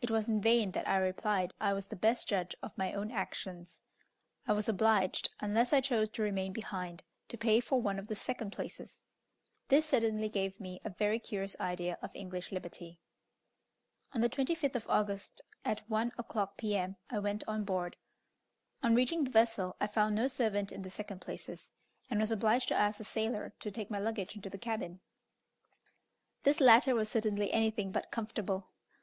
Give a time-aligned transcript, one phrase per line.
[0.00, 3.10] It was in vain that I replied I was the best judge of my own
[3.10, 3.82] actions;
[4.48, 8.14] I was obliged, unless I chose to remain behind, to pay for one of the
[8.14, 9.02] second places.
[9.68, 12.98] This certainly gave me a very curious idea of English liberty.
[14.14, 17.98] On the 25th of August, at 1 o'clock, P.M., I went on board.
[18.82, 21.72] On reaching the vessel I found no servant in the second places,
[22.08, 25.00] and was obliged to ask a sailor to take my luggage into the cabin.
[26.42, 28.70] This latter was certainly anything but comfortable.